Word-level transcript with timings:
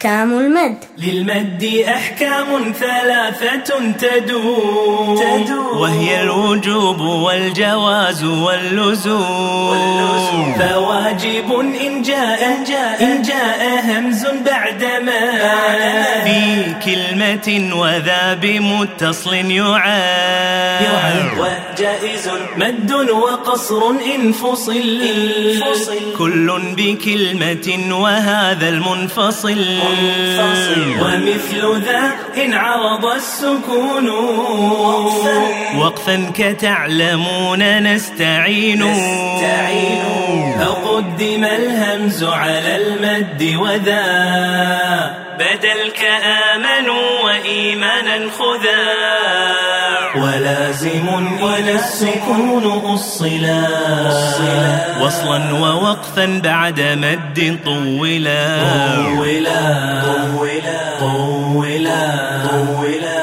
أحكام 0.00 0.38
المد. 0.38 0.76
للمد 0.98 1.84
أحكام 1.88 2.72
ثلاثة 2.80 3.92
تدور, 4.00 5.16
تدور. 5.16 5.78
وهي 5.78 6.22
الوجوب 6.22 7.00
والجواز 7.00 8.24
واللزوم. 8.24 9.80
فواجب 10.58 11.60
إن 11.86 12.02
جاء, 12.02 12.64
جاء, 12.68 13.02
إن 13.02 13.22
جاء 13.22 13.84
همز 13.84 14.26
بعدما 14.26 15.20
في 16.24 16.64
كلمة 16.84 17.76
وذا 17.76 18.34
بمتصل 18.34 19.34
يعاد. 19.34 21.29
وجائز 21.80 22.30
مد 22.56 22.92
وقصر 23.10 23.90
إن 24.14 24.32
فصل. 24.32 24.98
كل 26.18 26.60
بكلمة 26.76 27.96
وهذا 28.00 28.68
المنفصل. 28.68 29.64
ومثل 31.00 31.82
ذا 31.84 32.12
إن 32.44 32.54
عرض 32.54 33.06
السكون. 33.06 34.08
وقفا 35.78 36.32
كتعلمون 36.34 37.82
نستعين. 37.82 38.94
فقدم 40.60 41.44
الهمز 41.44 42.24
على 42.24 42.76
المد 42.76 43.56
وذا. 43.60 44.06
بدل 45.38 45.90
كآمنوا 46.00 47.20
وإيمانا 47.24 48.30
خذا. 48.38 49.59
ولازم 50.22 51.08
إلى 51.42 51.74
السكون 51.74 52.80
أصلا. 52.84 53.62
وصلا 55.00 55.52
ووقفا 55.52 56.40
بعد 56.44 56.80
مد 56.80 57.58
طولا. 57.64 58.62
طولا. 58.94 60.02
طولا. 60.02 60.98
طولا. 61.00 62.02
طولا. 62.50 63.19